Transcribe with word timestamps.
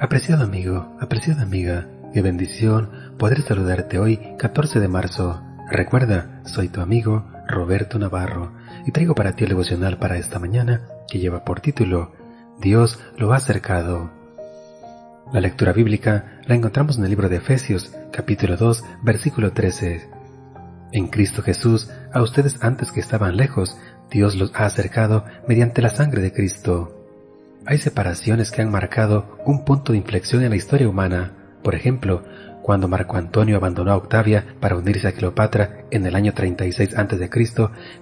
Apreciado 0.00 0.44
amigo, 0.44 0.96
apreciada 1.00 1.42
amiga, 1.42 1.88
qué 2.14 2.22
bendición 2.22 3.16
poder 3.18 3.42
saludarte 3.42 3.98
hoy, 3.98 4.20
14 4.38 4.78
de 4.78 4.86
marzo. 4.86 5.42
Recuerda, 5.68 6.40
soy 6.44 6.68
tu 6.68 6.80
amigo 6.80 7.24
Roberto 7.48 7.98
Navarro 7.98 8.52
y 8.86 8.92
traigo 8.92 9.16
para 9.16 9.32
ti 9.32 9.42
el 9.42 9.50
devocional 9.50 9.98
para 9.98 10.16
esta 10.16 10.38
mañana 10.38 10.82
que 11.10 11.18
lleva 11.18 11.44
por 11.44 11.60
título 11.60 12.12
Dios 12.60 13.00
lo 13.16 13.32
ha 13.32 13.36
acercado. 13.38 14.12
La 15.32 15.40
lectura 15.40 15.72
bíblica 15.72 16.42
la 16.46 16.54
encontramos 16.54 16.96
en 16.96 17.02
el 17.02 17.10
libro 17.10 17.28
de 17.28 17.38
Efesios, 17.38 17.92
capítulo 18.12 18.56
2, 18.56 18.84
versículo 19.02 19.52
13. 19.52 20.08
En 20.92 21.08
Cristo 21.08 21.42
Jesús, 21.42 21.90
a 22.12 22.22
ustedes 22.22 22.62
antes 22.62 22.92
que 22.92 23.00
estaban 23.00 23.36
lejos, 23.36 23.76
Dios 24.12 24.36
los 24.36 24.54
ha 24.54 24.64
acercado 24.64 25.24
mediante 25.48 25.82
la 25.82 25.90
sangre 25.90 26.22
de 26.22 26.32
Cristo. 26.32 26.97
Hay 27.68 27.76
separaciones 27.76 28.50
que 28.50 28.62
han 28.62 28.70
marcado 28.70 29.36
un 29.44 29.62
punto 29.66 29.92
de 29.92 29.98
inflexión 29.98 30.42
en 30.42 30.48
la 30.48 30.56
historia 30.56 30.88
humana. 30.88 31.34
Por 31.62 31.74
ejemplo, 31.74 32.22
cuando 32.62 32.88
Marco 32.88 33.18
Antonio 33.18 33.58
abandonó 33.58 33.92
a 33.92 33.96
Octavia 33.98 34.56
para 34.58 34.74
unirse 34.74 35.06
a 35.06 35.12
Cleopatra 35.12 35.84
en 35.90 36.06
el 36.06 36.16
año 36.16 36.32
36 36.32 36.96
a.C., 36.96 37.30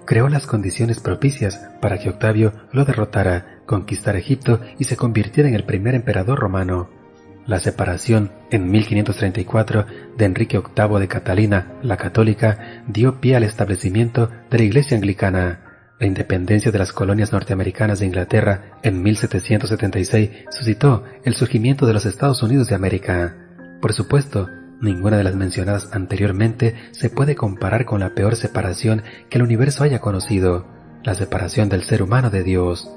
creó 0.05 0.29
las 0.29 0.47
condiciones 0.47 1.01
propicias 1.01 1.69
para 1.81 1.99
que 1.99 2.11
Octavio 2.11 2.53
lo 2.71 2.85
derrotara, 2.85 3.59
conquistara 3.67 4.19
Egipto 4.19 4.61
y 4.79 4.85
se 4.85 4.97
convirtiera 4.97 5.49
en 5.49 5.57
el 5.57 5.65
primer 5.65 5.97
emperador 5.97 6.39
romano. 6.39 6.89
La 7.45 7.59
separación 7.59 8.31
en 8.53 8.71
1534 8.71 9.85
de 10.17 10.25
Enrique 10.27 10.59
VIII 10.61 11.01
de 11.01 11.09
Catalina, 11.09 11.73
la 11.83 11.97
católica, 11.97 12.85
dio 12.87 13.21
pie 13.21 13.35
al 13.35 13.43
establecimiento 13.43 14.31
de 14.49 14.59
la 14.59 14.65
Iglesia 14.65 14.97
anglicana. 14.97 15.66
La 15.99 16.07
independencia 16.07 16.71
de 16.71 16.79
las 16.79 16.93
colonias 16.93 17.33
norteamericanas 17.33 18.01
de 18.01 18.07
Inglaterra 18.07 18.79
en 18.83 19.03
1776 19.03 20.31
suscitó 20.51 21.05
el 21.25 21.35
surgimiento 21.35 21.87
de 21.87 21.95
los 21.95 22.05
Estados 22.05 22.43
Unidos 22.43 22.69
de 22.69 22.75
América. 22.75 23.35
Por 23.81 23.95
supuesto, 23.95 24.51
ninguna 24.83 25.17
de 25.17 25.25
las 25.25 25.37
mencionadas 25.37 25.89
anteriormente 25.93 26.75
se 26.91 27.09
puede 27.09 27.35
comparar 27.35 27.87
con 27.87 28.01
la 28.01 28.15
peor 28.15 28.37
separación 28.37 29.05
que 29.31 29.39
el 29.39 29.45
universo 29.45 29.85
haya 29.85 30.03
conocido, 30.03 30.67
la 31.03 31.15
separación 31.15 31.71
del 31.71 31.83
ser 31.83 32.03
humano 32.03 32.29
de 32.29 32.43
Dios. 32.43 32.91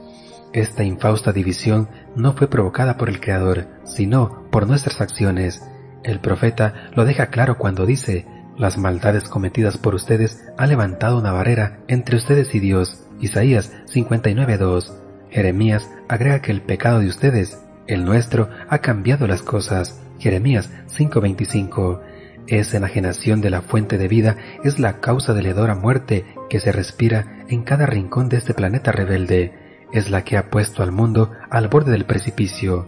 Esta 0.52 0.84
infausta 0.84 1.32
división 1.32 1.88
no 2.18 2.34
fue 2.34 2.50
provocada 2.50 2.98
por 2.98 3.08
el 3.08 3.22
Creador, 3.22 3.68
sino 3.86 4.50
por 4.52 4.68
nuestras 4.68 5.00
acciones. 5.00 5.64
El 6.04 6.20
profeta 6.20 6.90
lo 6.96 7.06
deja 7.06 7.28
claro 7.28 7.58
cuando 7.58 7.86
dice, 7.86 8.26
las 8.60 8.78
maldades 8.78 9.24
cometidas 9.24 9.78
por 9.78 9.96
ustedes 9.96 10.46
han 10.58 10.70
levantado 10.70 11.18
una 11.18 11.32
barrera 11.32 11.80
entre 11.88 12.18
ustedes 12.18 12.54
y 12.54 12.60
Dios. 12.60 13.06
Isaías 13.22 13.72
59.2. 13.88 14.94
Jeremías 15.32 15.90
agrega 16.10 16.42
que 16.42 16.52
el 16.52 16.62
pecado 16.62 17.00
de 17.00 17.08
ustedes, 17.08 17.58
el 17.88 18.04
nuestro, 18.04 18.50
ha 18.68 18.80
cambiado 18.80 19.28
las 19.28 19.42
cosas. 19.42 20.02
Jeremías 20.20 20.70
5.25. 20.98 22.02
Esa 22.48 22.78
enajenación 22.78 23.40
de 23.40 23.50
la 23.50 23.62
fuente 23.62 23.98
de 23.98 24.10
vida 24.10 24.36
es 24.64 24.78
la 24.78 25.00
causa 25.00 25.34
de 25.34 25.42
la 25.42 25.50
hedora 25.50 25.76
muerte 25.76 26.26
que 26.50 26.60
se 26.60 26.74
respira 26.74 27.46
en 27.48 27.64
cada 27.64 27.86
rincón 27.86 28.28
de 28.28 28.38
este 28.38 28.54
planeta 28.54 28.92
rebelde. 28.92 29.54
Es 29.94 30.10
la 30.10 30.26
que 30.26 30.36
ha 30.36 30.50
puesto 30.50 30.84
al 30.84 30.92
mundo 30.92 31.32
al 31.50 31.70
borde 31.70 31.94
del 31.94 32.06
precipicio. 32.06 32.88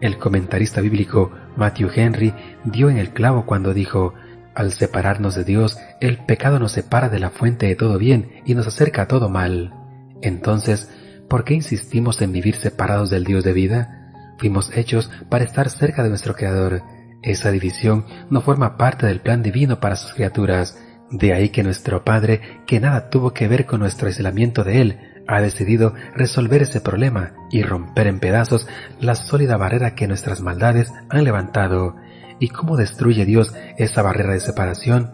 El 0.00 0.18
comentarista 0.18 0.80
bíblico 0.80 1.30
Matthew 1.56 1.90
Henry 1.94 2.34
dio 2.64 2.90
en 2.90 2.98
el 2.98 3.10
clavo 3.10 3.46
cuando 3.46 3.72
dijo, 3.72 4.14
al 4.54 4.72
separarnos 4.72 5.34
de 5.34 5.44
Dios, 5.44 5.78
el 6.00 6.18
pecado 6.18 6.58
nos 6.58 6.72
separa 6.72 7.08
de 7.08 7.18
la 7.18 7.30
fuente 7.30 7.66
de 7.66 7.76
todo 7.76 7.98
bien 7.98 8.42
y 8.44 8.54
nos 8.54 8.66
acerca 8.66 9.02
a 9.02 9.08
todo 9.08 9.28
mal. 9.28 9.74
Entonces, 10.20 10.90
¿por 11.28 11.44
qué 11.44 11.54
insistimos 11.54 12.20
en 12.22 12.32
vivir 12.32 12.56
separados 12.56 13.10
del 13.10 13.24
Dios 13.24 13.44
de 13.44 13.52
vida? 13.52 14.34
Fuimos 14.38 14.76
hechos 14.76 15.10
para 15.28 15.44
estar 15.44 15.70
cerca 15.70 16.02
de 16.02 16.08
nuestro 16.08 16.34
Creador. 16.34 16.82
Esa 17.22 17.50
división 17.50 18.06
no 18.30 18.40
forma 18.40 18.76
parte 18.76 19.06
del 19.06 19.20
plan 19.20 19.42
divino 19.42 19.80
para 19.80 19.96
sus 19.96 20.14
criaturas. 20.14 20.78
De 21.10 21.32
ahí 21.32 21.50
que 21.50 21.62
nuestro 21.62 22.04
Padre, 22.04 22.62
que 22.66 22.80
nada 22.80 23.10
tuvo 23.10 23.32
que 23.32 23.48
ver 23.48 23.66
con 23.66 23.80
nuestro 23.80 24.08
aislamiento 24.08 24.64
de 24.64 24.80
Él, 24.80 24.98
ha 25.28 25.40
decidido 25.40 25.94
resolver 26.14 26.62
ese 26.62 26.80
problema 26.80 27.34
y 27.50 27.62
romper 27.62 28.06
en 28.06 28.18
pedazos 28.18 28.66
la 29.00 29.14
sólida 29.14 29.56
barrera 29.56 29.94
que 29.94 30.08
nuestras 30.08 30.40
maldades 30.40 30.92
han 31.08 31.24
levantado. 31.24 31.96
¿Y 32.42 32.48
cómo 32.48 32.76
destruye 32.76 33.24
Dios 33.24 33.54
esa 33.78 34.02
barrera 34.02 34.32
de 34.32 34.40
separación? 34.40 35.12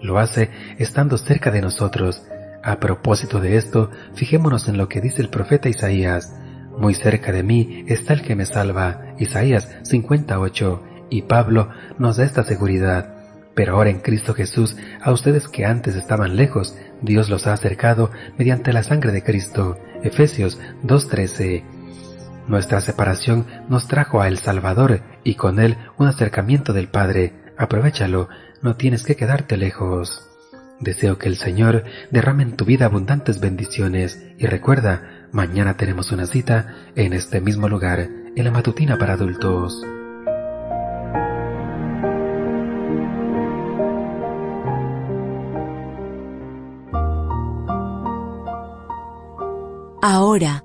Lo 0.00 0.20
hace 0.20 0.48
estando 0.78 1.18
cerca 1.18 1.50
de 1.50 1.60
nosotros. 1.60 2.22
A 2.62 2.78
propósito 2.78 3.40
de 3.40 3.56
esto, 3.56 3.90
fijémonos 4.14 4.68
en 4.68 4.76
lo 4.76 4.88
que 4.88 5.00
dice 5.00 5.20
el 5.20 5.28
profeta 5.28 5.68
Isaías. 5.68 6.32
Muy 6.78 6.94
cerca 6.94 7.32
de 7.32 7.42
mí 7.42 7.84
está 7.88 8.12
el 8.12 8.22
que 8.22 8.36
me 8.36 8.46
salva. 8.46 9.16
Isaías 9.18 9.68
58. 9.82 10.84
Y 11.10 11.22
Pablo 11.22 11.68
nos 11.98 12.18
da 12.18 12.24
esta 12.24 12.44
seguridad. 12.44 13.12
Pero 13.56 13.74
ahora 13.74 13.90
en 13.90 13.98
Cristo 13.98 14.32
Jesús, 14.32 14.76
a 15.02 15.10
ustedes 15.10 15.48
que 15.48 15.64
antes 15.64 15.96
estaban 15.96 16.36
lejos, 16.36 16.76
Dios 17.02 17.28
los 17.28 17.48
ha 17.48 17.54
acercado 17.54 18.12
mediante 18.38 18.72
la 18.72 18.84
sangre 18.84 19.10
de 19.10 19.24
Cristo. 19.24 19.76
Efesios 20.04 20.60
2.13. 20.84 21.77
Nuestra 22.48 22.80
separación 22.80 23.46
nos 23.68 23.88
trajo 23.88 24.22
a 24.22 24.28
El 24.28 24.38
Salvador 24.38 25.02
y 25.22 25.34
con 25.34 25.60
él 25.60 25.76
un 25.98 26.08
acercamiento 26.08 26.72
del 26.72 26.88
Padre. 26.88 27.34
Aprovechalo, 27.58 28.28
no 28.62 28.76
tienes 28.76 29.04
que 29.04 29.16
quedarte 29.16 29.58
lejos. 29.58 30.26
Deseo 30.80 31.18
que 31.18 31.28
el 31.28 31.36
Señor 31.36 31.84
derrame 32.10 32.44
en 32.44 32.56
tu 32.56 32.64
vida 32.64 32.86
abundantes 32.86 33.40
bendiciones 33.40 34.24
y 34.38 34.46
recuerda, 34.46 35.28
mañana 35.30 35.76
tenemos 35.76 36.10
una 36.10 36.24
cita 36.24 36.74
en 36.96 37.12
este 37.12 37.42
mismo 37.42 37.68
lugar, 37.68 38.08
en 38.34 38.44
la 38.44 38.50
matutina 38.50 38.96
para 38.96 39.12
adultos. 39.12 39.82
Ahora, 50.00 50.64